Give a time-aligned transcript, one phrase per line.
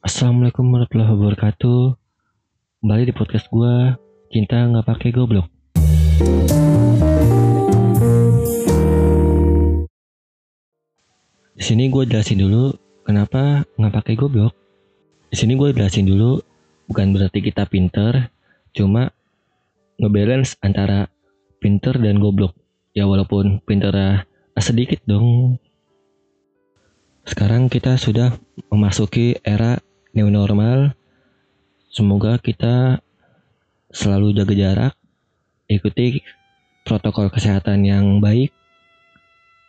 [0.00, 1.92] Assalamualaikum warahmatullahi wabarakatuh.
[2.80, 4.00] Kembali di podcast gue,
[4.32, 5.44] cinta nggak pakai goblok.
[11.52, 12.72] Di sini gue jelasin dulu
[13.04, 14.56] kenapa nggak pakai goblok.
[15.28, 16.40] Di sini gue jelasin dulu
[16.88, 18.32] bukan berarti kita pinter,
[18.72, 19.12] cuma
[20.00, 21.12] ngebalance antara
[21.60, 22.56] pinter dan goblok.
[22.96, 24.24] Ya walaupun pinter
[24.56, 25.60] sedikit dong.
[27.28, 28.32] Sekarang kita sudah
[28.72, 29.76] memasuki era
[30.14, 30.94] new normal.
[31.90, 33.02] Semoga kita
[33.90, 34.94] selalu jaga jarak,
[35.66, 36.22] ikuti
[36.86, 38.54] protokol kesehatan yang baik,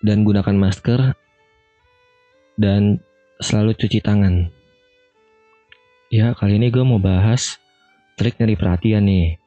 [0.05, 1.17] dan gunakan masker,
[2.61, 3.01] dan
[3.41, 4.53] selalu cuci tangan.
[6.13, 7.57] Ya, kali ini gue mau bahas
[8.21, 9.41] trik nyari perhatian nih.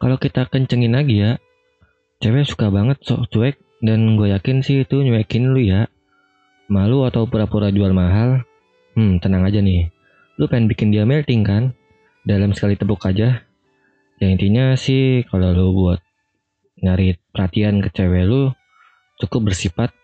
[0.00, 1.36] Kalau kita kencengin lagi ya,
[2.24, 5.92] cewek suka banget sok cuek dan gue yakin sih itu nyuekin lu ya.
[6.72, 8.48] Malu atau pura-pura jual mahal?
[8.96, 9.91] Hmm, tenang aja nih.
[10.42, 11.70] Lu pengen bikin dia melting kan?
[12.26, 13.46] Dalam sekali tepuk aja.
[14.18, 16.02] Ya intinya sih kalau lu buat
[16.82, 18.50] nyari perhatian ke cewek lu
[19.22, 19.94] cukup bersifat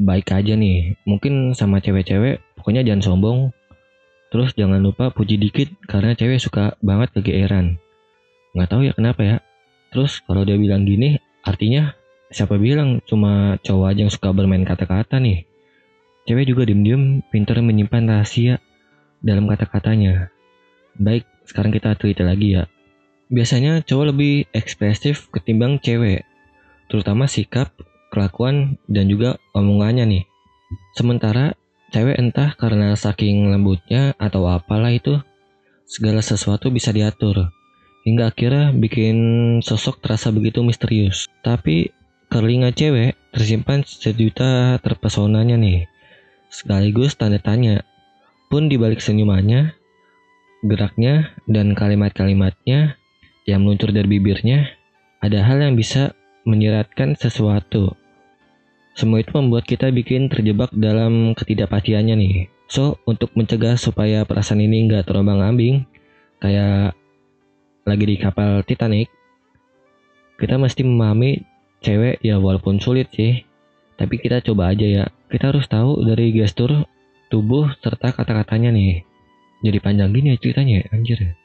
[0.00, 0.96] baik aja nih.
[1.04, 3.52] Mungkin sama cewek-cewek pokoknya jangan sombong.
[4.32, 7.76] Terus jangan lupa puji dikit karena cewek suka banget kegeeran.
[8.56, 9.36] Nggak tahu ya kenapa ya.
[9.92, 11.92] Terus kalau dia bilang gini, artinya
[12.32, 15.44] siapa bilang cuma cowok aja yang suka bermain kata-kata nih.
[16.24, 18.64] Cewek juga diem-diem pintar menyimpan rahasia
[19.24, 20.30] dalam kata-katanya.
[20.98, 22.64] Baik, sekarang kita cerita lagi ya.
[23.28, 26.24] Biasanya cowok lebih ekspresif ketimbang cewek,
[26.88, 27.70] terutama sikap,
[28.08, 30.24] kelakuan, dan juga omongannya nih.
[30.96, 31.52] Sementara
[31.92, 35.20] cewek entah karena saking lembutnya atau apalah itu,
[35.84, 37.52] segala sesuatu bisa diatur.
[38.08, 39.16] Hingga akhirnya bikin
[39.60, 41.28] sosok terasa begitu misterius.
[41.44, 41.92] Tapi
[42.32, 45.84] kerlinga cewek tersimpan sejuta terpesonanya nih
[46.48, 47.84] sekaligus tanda tanya.
[48.48, 49.76] Pun dibalik senyumannya,
[50.64, 52.96] geraknya, dan kalimat-kalimatnya
[53.44, 54.72] yang meluncur dari bibirnya,
[55.20, 56.16] ada hal yang bisa
[56.48, 57.92] menyeratkan sesuatu.
[58.96, 62.36] Semua itu membuat kita bikin terjebak dalam ketidakpastiannya nih.
[62.68, 65.84] So, untuk mencegah supaya perasaan ini nggak terombang ambing,
[66.40, 66.96] kayak
[67.84, 69.08] lagi di kapal Titanic,
[70.40, 71.44] kita mesti memahami
[71.84, 73.44] cewek ya walaupun sulit sih,
[73.98, 76.86] tapi kita coba aja ya kita harus tahu dari gestur
[77.28, 79.04] tubuh serta kata-katanya nih.
[79.64, 81.36] Jadi panjang gini ya ceritanya, anjir.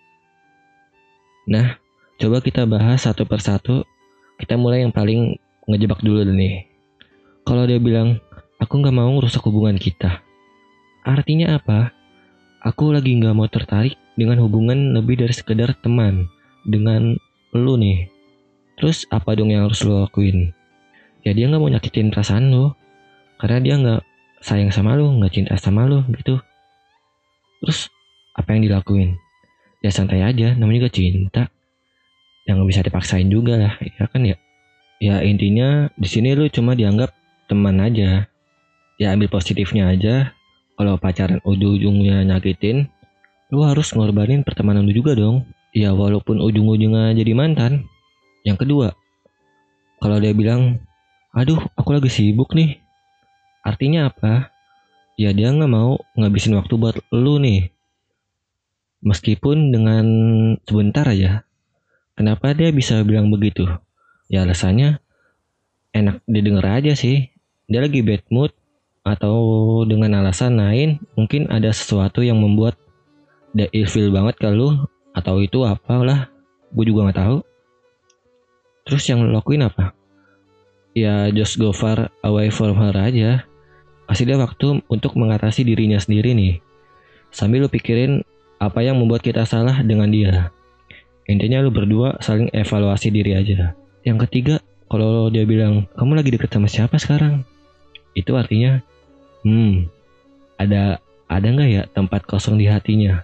[1.49, 1.75] Nah,
[2.17, 3.83] coba kita bahas satu persatu.
[4.39, 5.35] Kita mulai yang paling
[5.67, 6.67] ngejebak dulu nih.
[7.43, 8.19] Kalau dia bilang,
[8.59, 10.23] aku nggak mau ngerusak hubungan kita.
[11.03, 11.91] Artinya apa?
[12.63, 16.31] Aku lagi nggak mau tertarik dengan hubungan lebih dari sekedar teman
[16.63, 17.19] dengan
[17.51, 18.07] lu nih.
[18.79, 20.55] Terus apa dong yang harus lo lakuin?
[21.27, 22.79] Ya dia nggak mau nyakitin perasaan lo
[23.39, 24.01] karena dia nggak
[24.43, 26.35] sayang sama lu nggak cinta sama lu gitu.
[27.63, 27.87] Terus
[28.35, 29.15] apa yang dilakuin?
[29.79, 31.43] Ya santai aja namanya juga cinta.
[32.43, 34.35] Yang nggak bisa dipaksain juga lah ya kan ya.
[34.99, 37.15] Ya intinya di sini lu cuma dianggap
[37.47, 38.27] teman aja.
[38.99, 40.35] Ya ambil positifnya aja.
[40.75, 42.91] Kalau pacaran ujung-ujungnya nyakitin
[43.53, 45.47] lu harus ngorbanin pertemanan lu juga dong.
[45.71, 47.87] Ya walaupun ujung-ujungnya jadi mantan.
[48.43, 48.87] Yang kedua
[50.03, 50.83] kalau dia bilang
[51.31, 52.82] aduh aku lagi sibuk nih
[53.63, 54.51] Artinya apa?
[55.15, 57.71] Ya dia nggak mau ngabisin waktu buat lu nih.
[59.03, 60.05] Meskipun dengan
[60.67, 61.47] sebentar aja.
[62.13, 63.65] Kenapa dia bisa bilang begitu?
[64.27, 64.99] Ya alasannya
[65.95, 67.31] enak didengar aja sih.
[67.65, 68.51] Dia lagi bad mood
[69.03, 69.35] atau
[69.83, 72.79] dengan alasan lain mungkin ada sesuatu yang membuat
[73.51, 76.31] dia ilfil banget ke lu atau itu apalah
[76.71, 77.37] gue juga nggak tahu
[78.87, 79.91] terus yang lo lakuin apa
[80.95, 83.43] ya just go far away from her aja
[84.03, 86.59] Kasih dia waktu untuk mengatasi dirinya sendiri nih.
[87.31, 88.21] Sambil lu pikirin
[88.59, 90.51] apa yang membuat kita salah dengan dia.
[91.25, 93.73] Intinya lu berdua saling evaluasi diri aja.
[94.03, 94.55] Yang ketiga,
[94.91, 97.47] kalau dia bilang, kamu lagi deket sama siapa sekarang?
[98.11, 98.83] Itu artinya,
[99.47, 99.87] hmm,
[100.59, 100.99] ada
[101.31, 103.23] ada nggak ya tempat kosong di hatinya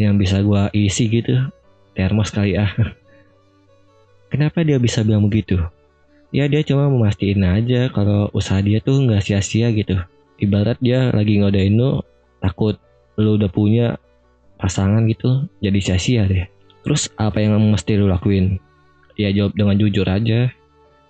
[0.00, 1.52] yang bisa gua isi gitu?
[1.92, 2.72] Termos kali ah.
[4.32, 5.60] Kenapa dia bisa bilang begitu?
[6.34, 10.02] Ya dia cuma memastiin aja kalau usaha dia tuh nggak sia-sia gitu
[10.38, 12.02] ibarat dia lagi ngodain lu
[12.42, 12.76] takut
[13.14, 13.96] lu udah punya
[14.58, 16.46] pasangan gitu jadi sia-sia deh.
[16.84, 18.60] Terus apa yang mesti lu lakuin?
[19.16, 20.50] Ya jawab dengan jujur aja.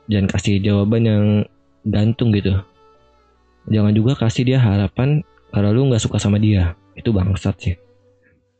[0.06, 1.24] Jangan kasih jawaban yang
[1.88, 2.60] gantung gitu.
[3.66, 6.76] Jangan juga kasih dia harapan kalau lu nggak suka sama dia.
[6.94, 7.76] Itu bangsat sih.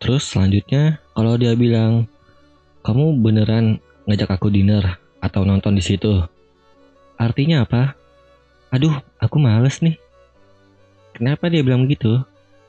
[0.00, 2.08] Terus selanjutnya kalau dia bilang
[2.82, 6.24] kamu beneran ngajak aku dinner atau nonton di situ?
[7.14, 7.94] Artinya apa?
[8.74, 9.96] Aduh aku males nih
[11.14, 12.20] Kenapa dia bilang begitu?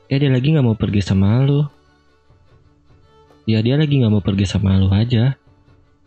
[0.06, 1.66] ya dia lagi nggak mau pergi sama lu.
[3.46, 5.34] Ya dia lagi nggak mau pergi sama lu aja.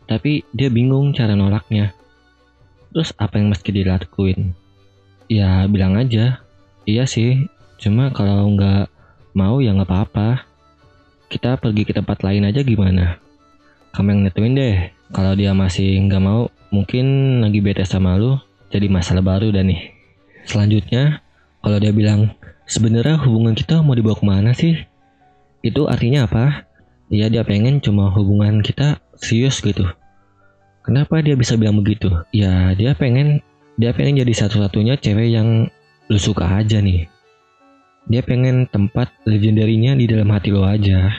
[0.07, 1.93] Tapi dia bingung cara nolaknya.
[2.89, 4.55] Terus apa yang mesti dilakuin
[5.29, 6.41] ya bilang aja.
[6.87, 7.45] Iya sih.
[7.79, 8.89] Cuma kalau nggak
[9.35, 10.47] mau ya nggak apa-apa.
[11.29, 13.21] Kita pergi ke tempat lain aja gimana?
[13.93, 14.77] Kamu yang nentuin deh.
[15.13, 18.37] Kalau dia masih nggak mau mungkin lagi bete sama lu
[18.69, 19.93] jadi masalah baru dan nih.
[20.49, 21.21] Selanjutnya
[21.59, 22.31] kalau dia bilang
[22.63, 24.79] sebenarnya hubungan kita mau dibawa ke mana sih?
[25.59, 26.63] Itu artinya apa?
[27.11, 29.83] Ya dia pengen cuma hubungan kita serius gitu.
[30.87, 32.07] Kenapa dia bisa bilang begitu?
[32.31, 33.43] Ya dia pengen
[33.75, 35.67] dia pengen jadi satu-satunya cewek yang
[36.07, 37.11] lu suka aja nih.
[38.07, 41.11] Dia pengen tempat legendarinya di dalam hati lo aja.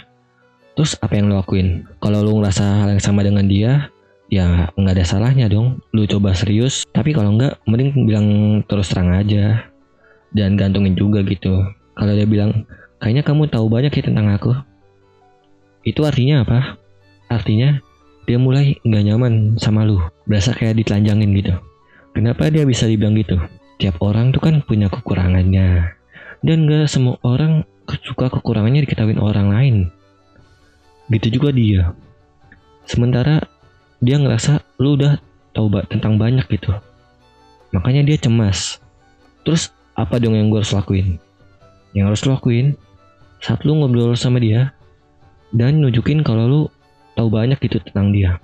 [0.74, 1.84] Terus apa yang lo lakuin?
[2.00, 3.92] Kalau lo ngerasa hal yang sama dengan dia
[4.32, 5.84] ya nggak ada salahnya dong.
[5.92, 6.88] Lu coba serius.
[6.96, 8.26] Tapi kalau nggak mending bilang
[8.64, 9.69] terus terang aja
[10.34, 11.64] dan gantungin juga gitu.
[11.94, 12.64] Kalau dia bilang
[13.02, 14.52] kayaknya kamu tahu banyak ya tentang aku.
[15.82, 16.78] Itu artinya apa?
[17.30, 17.80] Artinya
[18.28, 19.98] dia mulai nggak nyaman sama lu.
[20.28, 21.54] Berasa kayak ditelanjangin gitu.
[22.14, 23.38] Kenapa dia bisa dibilang gitu?
[23.80, 25.96] Tiap orang tuh kan punya kekurangannya.
[26.40, 29.76] Dan gak semua orang suka kekurangannya diketahui orang lain.
[31.12, 31.92] Gitu juga dia.
[32.88, 33.44] Sementara
[34.00, 35.20] dia ngerasa lu udah
[35.52, 36.72] tahu tentang banyak gitu.
[37.70, 38.82] Makanya dia cemas.
[39.46, 41.18] Terus apa dong yang gue harus lakuin?
[41.90, 42.78] Yang harus lo lakuin
[43.42, 44.70] saat lu ngobrol sama dia
[45.50, 46.60] dan nunjukin kalau lu
[47.18, 48.38] tahu banyak gitu tentang dia.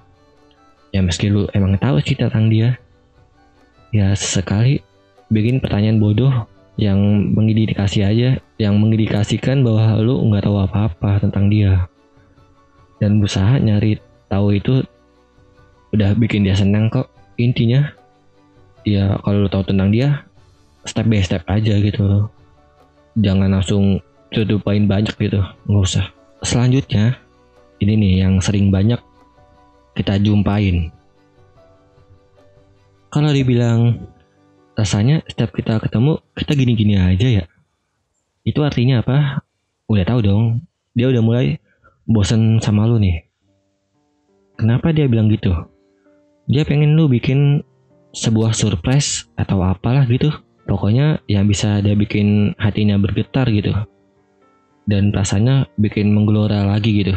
[0.90, 2.74] Ya meski lu emang tahu sih tentang dia
[3.94, 4.82] ya sesekali
[5.30, 6.32] bikin pertanyaan bodoh
[6.76, 6.98] yang
[7.32, 11.86] mengindikasi aja yang mengindikasikan bahwa lu nggak tahu apa-apa tentang dia.
[12.98, 14.82] Dan berusaha nyari tahu itu
[15.94, 17.06] udah bikin dia senang kok.
[17.38, 17.94] Intinya
[18.82, 20.25] ya kalau lo tahu tentang dia
[20.86, 22.30] step by step aja gitu.
[23.18, 24.00] Jangan langsung
[24.30, 25.42] tutupain banyak gitu.
[25.66, 26.06] Nggak usah.
[26.40, 27.18] Selanjutnya
[27.82, 28.98] ini nih yang sering banyak
[29.98, 30.88] kita jumpain.
[33.10, 34.08] Kalau dibilang
[34.76, 37.44] rasanya setiap kita ketemu kita gini-gini aja ya.
[38.44, 39.42] Itu artinya apa?
[39.88, 40.44] Udah tahu dong
[40.96, 41.60] dia udah mulai
[42.08, 43.24] bosen sama lu nih.
[44.56, 45.52] Kenapa dia bilang gitu?
[46.48, 47.60] Dia pengen lu bikin
[48.16, 50.32] sebuah surprise atau apalah gitu
[50.66, 53.72] pokoknya yang bisa dia bikin hatinya bergetar gitu.
[54.86, 57.14] Dan rasanya bikin menggelora lagi gitu.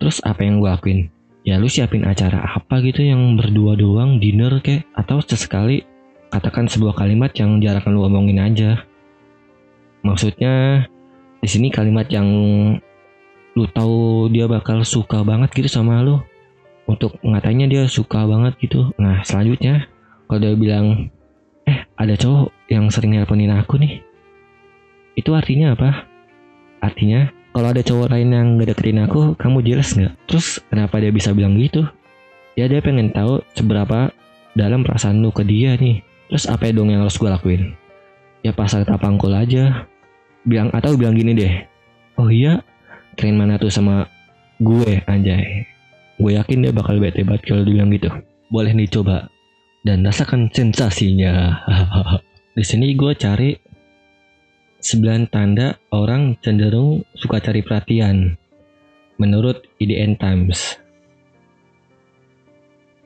[0.00, 1.00] Terus apa yang gue lakuin
[1.44, 4.88] ya lu siapin acara apa gitu yang berdua doang dinner kek?
[4.96, 5.84] Atau sesekali
[6.32, 8.84] katakan sebuah kalimat yang jarang lu omongin aja.
[10.04, 10.84] Maksudnya
[11.40, 12.28] di sini kalimat yang
[13.54, 16.20] lu tahu dia bakal suka banget gitu sama lu.
[16.84, 18.92] Untuk ngatanya dia suka banget gitu.
[19.00, 19.88] Nah selanjutnya
[20.28, 21.08] kalau dia bilang
[21.94, 24.02] ada cowok yang sering nelponin aku nih.
[25.14, 26.06] Itu artinya apa?
[26.82, 30.14] Artinya kalau ada cowok lain yang gak deketin aku kamu jelas nggak?
[30.26, 31.86] Terus kenapa dia bisa bilang gitu?
[32.58, 34.10] Ya dia pengen tahu seberapa
[34.58, 36.02] dalam perasaan lu ke dia nih.
[36.30, 37.78] Terus apa dong yang harus gue lakuin?
[38.42, 39.86] Ya pasal tapangkul aja.
[40.42, 41.54] Bilang atau bilang gini deh.
[42.18, 42.62] Oh iya
[43.14, 44.10] keren mana tuh sama
[44.58, 45.66] gue anjay?
[46.18, 48.10] Gue yakin dia bakal bete banget kalau dibilang gitu.
[48.50, 49.30] Boleh nih coba
[49.84, 51.60] dan rasakan sensasinya.
[52.56, 53.52] Di sini gue cari
[54.80, 58.36] 9 tanda orang cenderung suka cari perhatian
[59.20, 60.80] menurut IDN Times.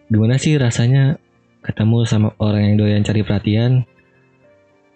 [0.09, 1.21] Gimana sih rasanya
[1.61, 3.85] ketemu sama orang yang doyan cari perhatian?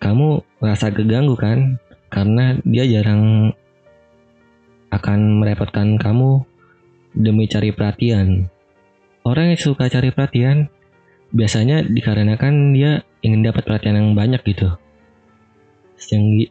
[0.01, 1.79] Kamu merasa keganggu kan?
[2.09, 3.55] Karena dia jarang
[4.93, 6.45] akan merepotkan kamu
[7.17, 8.49] demi cari perhatian.
[9.23, 10.69] Orang yang suka cari perhatian
[11.33, 14.77] biasanya dikarenakan dia ingin dapat perhatian yang banyak gitu.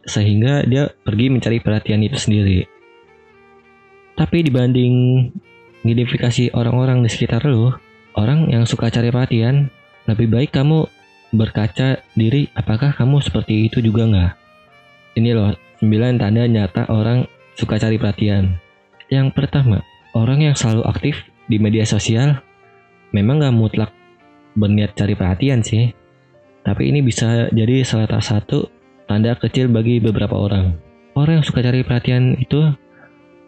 [0.06, 2.66] Sehingga dia pergi mencari perhatian itu sendiri.
[4.18, 4.94] Tapi dibanding
[5.86, 7.78] identifikasi orang-orang di sekitar lo,
[8.18, 9.70] orang yang suka cari perhatian,
[10.10, 10.84] lebih baik kamu
[11.32, 14.32] berkaca diri apakah kamu seperti itu juga nggak?
[15.16, 17.24] Ini loh, 9 tanda nyata orang
[17.56, 18.56] suka cari perhatian.
[19.12, 19.84] Yang pertama,
[20.16, 22.40] orang yang selalu aktif di media sosial
[23.12, 23.92] memang gak mutlak
[24.58, 25.92] berniat cari perhatian sih.
[26.62, 28.70] Tapi ini bisa jadi salah satu
[29.10, 30.78] tanda kecil bagi beberapa orang.
[31.18, 32.70] Orang yang suka cari perhatian itu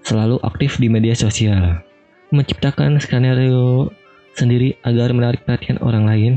[0.03, 1.81] selalu aktif di media sosial.
[2.35, 3.89] Menciptakan skenario
[4.35, 6.33] sendiri agar menarik perhatian orang lain.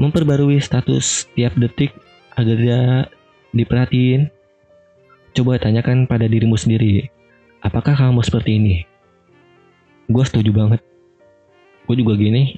[0.00, 1.92] Memperbarui status tiap detik
[2.38, 2.82] agar dia
[3.52, 4.30] diperhatiin.
[5.36, 7.10] Coba tanyakan pada dirimu sendiri,
[7.62, 8.76] apakah kamu seperti ini?
[10.08, 10.80] gue setuju banget
[11.84, 12.56] gue juga gini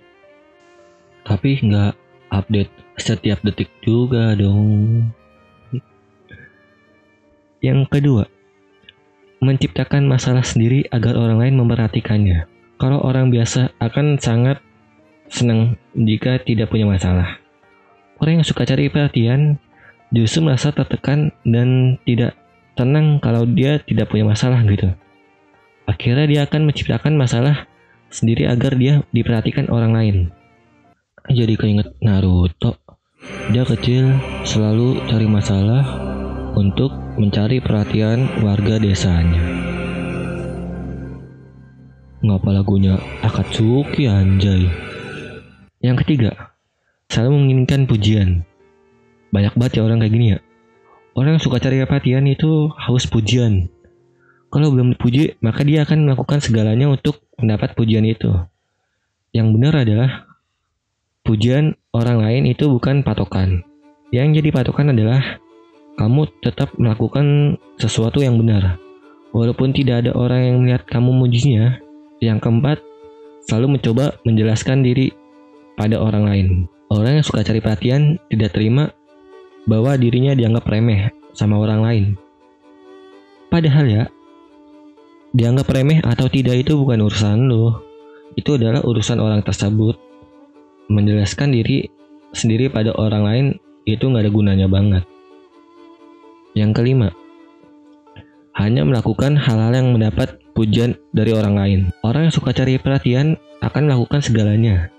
[1.31, 1.95] tapi nggak
[2.35, 5.07] update setiap detik juga dong
[7.61, 8.25] Yang kedua,
[9.45, 12.49] menciptakan masalah sendiri agar orang lain memperhatikannya.
[12.81, 14.65] Kalau orang biasa akan sangat
[15.29, 17.37] senang jika tidak punya masalah.
[18.17, 19.61] Orang yang suka cari perhatian
[20.09, 22.33] justru merasa tertekan dan tidak
[22.81, 24.97] tenang kalau dia tidak punya masalah gitu.
[25.85, 27.69] Akhirnya dia akan menciptakan masalah
[28.09, 30.17] sendiri agar dia diperhatikan orang lain.
[31.29, 32.81] Jadi keinget Naruto.
[33.53, 34.17] Dia kecil
[34.49, 35.85] selalu cari masalah
[36.57, 36.89] untuk
[37.21, 39.45] mencari perhatian warga desanya.
[42.25, 44.65] Ngapa lagunya Akatsuki anjay?
[45.85, 46.57] Yang ketiga,
[47.12, 48.49] selalu menginginkan pujian.
[49.29, 50.39] Banyak banget ya orang kayak gini ya.
[51.12, 53.69] Orang yang suka cari perhatian itu haus pujian.
[54.49, 58.31] Kalau belum dipuji, maka dia akan melakukan segalanya untuk mendapat pujian itu.
[59.31, 60.30] Yang benar adalah
[61.31, 63.63] pujian orang lain itu bukan patokan.
[64.11, 65.39] Yang jadi patokan adalah
[65.95, 68.83] kamu tetap melakukan sesuatu yang benar.
[69.31, 71.79] Walaupun tidak ada orang yang melihat kamu mujinya,
[72.19, 72.83] yang keempat,
[73.47, 75.15] selalu mencoba menjelaskan diri
[75.79, 76.49] pada orang lain.
[76.91, 78.91] Orang yang suka cari perhatian tidak terima
[79.71, 82.05] bahwa dirinya dianggap remeh sama orang lain.
[83.47, 84.05] Padahal ya,
[85.31, 87.87] dianggap remeh atau tidak itu bukan urusan lo.
[88.35, 90.10] Itu adalah urusan orang tersebut.
[90.90, 91.87] Menjelaskan diri
[92.35, 93.47] sendiri pada orang lain
[93.87, 95.06] itu nggak ada gunanya banget.
[96.59, 97.09] Yang kelima,
[98.59, 101.80] hanya melakukan hal-hal yang mendapat pujian dari orang lain.
[102.02, 104.90] Orang yang suka cari perhatian akan melakukan segalanya.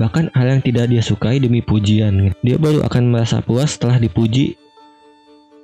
[0.00, 2.32] Bahkan hal yang tidak dia sukai demi pujian.
[2.40, 4.56] Dia baru akan merasa puas setelah dipuji.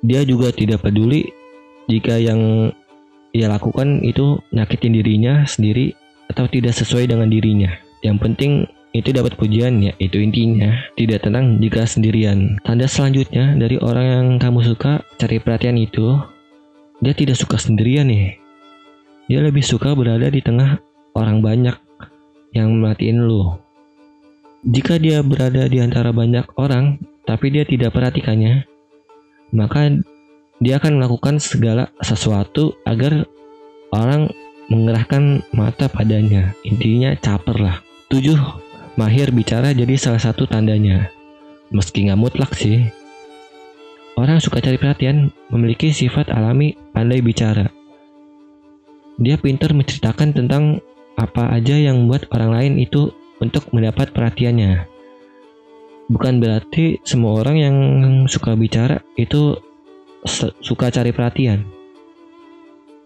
[0.05, 1.31] Dia juga tidak peduli
[1.89, 2.71] jika yang
[3.33, 5.97] ia lakukan itu nyakitin dirinya sendiri
[6.29, 7.73] atau tidak sesuai dengan dirinya.
[8.05, 8.51] Yang penting
[8.95, 9.93] itu dapat pujian ya.
[10.01, 10.73] Itu intinya.
[10.97, 12.57] Tidak tenang jika sendirian.
[12.65, 16.17] Tanda selanjutnya dari orang yang kamu suka cari perhatian itu.
[16.99, 18.49] Dia tidak suka sendirian nih
[19.29, 20.81] dia lebih suka berada di tengah
[21.13, 21.77] orang banyak
[22.57, 23.61] yang melatihin lu.
[24.65, 26.97] Jika dia berada di antara banyak orang
[27.29, 28.65] tapi dia tidak perhatikannya
[29.53, 30.01] maka
[30.57, 33.29] dia akan melakukan segala sesuatu agar
[33.93, 34.33] orang
[34.73, 36.57] mengerahkan mata padanya.
[36.65, 37.77] Intinya caper lah
[38.09, 38.35] tujuh
[38.99, 41.07] Mahir bicara jadi salah satu tandanya.
[41.71, 42.91] Meski nggak mutlak sih.
[44.19, 47.71] Orang suka cari perhatian memiliki sifat alami pandai bicara.
[49.15, 50.83] Dia pintar menceritakan tentang
[51.15, 54.83] apa aja yang membuat orang lain itu untuk mendapat perhatiannya.
[56.11, 57.75] Bukan berarti semua orang yang
[58.27, 59.55] suka bicara itu
[60.59, 61.63] suka cari perhatian.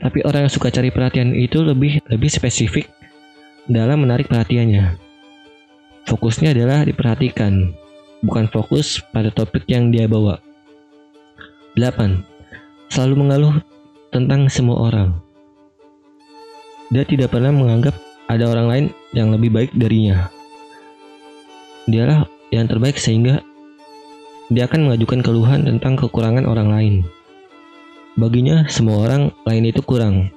[0.02, 2.90] Tapi orang yang suka cari perhatian itu lebih lebih spesifik
[3.70, 5.03] dalam menarik perhatiannya.
[6.04, 7.72] Fokusnya adalah diperhatikan,
[8.24, 10.40] bukan fokus pada topik yang dia bawa.
[11.80, 12.24] 8.
[12.92, 13.56] Selalu mengeluh
[14.14, 15.18] tentang semua orang.
[16.94, 17.98] Dia tidak pernah menganggap
[18.30, 20.30] ada orang lain yang lebih baik darinya.
[21.90, 23.42] Dialah yang terbaik sehingga
[24.54, 26.96] dia akan mengajukan keluhan tentang kekurangan orang lain.
[28.14, 30.30] Baginya semua orang lain itu kurang.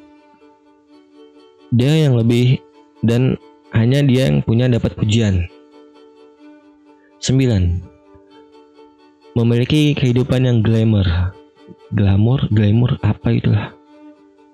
[1.74, 2.62] Dia yang lebih
[3.04, 3.36] dan
[3.76, 5.52] hanya dia yang punya dapat pujian.
[7.26, 7.82] 9.
[9.34, 11.34] Memiliki kehidupan yang glamour.
[11.90, 13.74] Glamour, glamour apa itulah?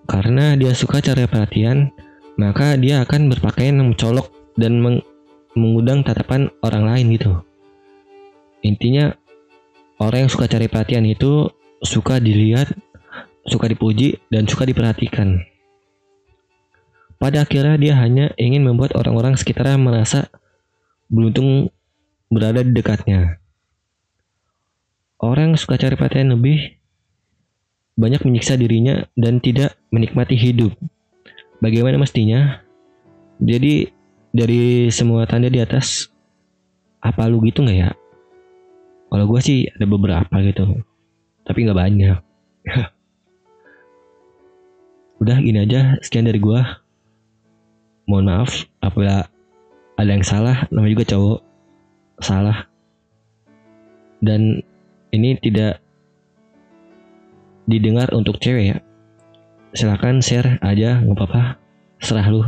[0.09, 1.93] Karena dia suka cari perhatian,
[2.41, 5.05] maka dia akan berpakaian yang mencolok dan meng
[5.53, 7.45] mengundang tatapan orang lain gitu.
[8.65, 9.13] Intinya
[10.01, 11.53] orang yang suka cari perhatian itu
[11.85, 12.73] suka dilihat,
[13.53, 15.45] suka dipuji, dan suka diperhatikan.
[17.21, 20.33] Pada akhirnya dia hanya ingin membuat orang-orang sekitarnya merasa
[21.13, 21.69] beruntung
[22.33, 23.37] berada di dekatnya.
[25.21, 26.81] Orang yang suka cari perhatian lebih
[27.93, 30.73] banyak menyiksa dirinya dan tidak menikmati hidup.
[31.61, 32.65] Bagaimana mestinya?
[33.37, 33.87] Jadi
[34.33, 36.09] dari semua tanda di atas,
[37.05, 37.93] apa lu gitu nggak ya?
[39.13, 40.81] Kalau gue sih ada beberapa gitu,
[41.45, 42.19] tapi nggak banyak.
[45.23, 46.61] Udah gini aja, sekian dari gue.
[48.09, 49.23] Mohon maaf apabila
[49.95, 51.52] ada yang salah, namanya juga cowok
[52.19, 52.67] salah.
[54.23, 54.63] Dan
[55.13, 55.83] ini tidak
[57.69, 58.79] didengar untuk cewek ya.
[59.73, 61.43] Silahkan share aja nggak apa-apa.
[62.03, 62.43] Serah lu.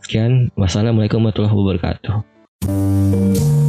[0.00, 0.52] Sekian.
[0.56, 3.63] Wassalamualaikum warahmatullahi wabarakatuh